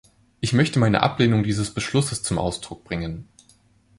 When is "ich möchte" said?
0.39-0.79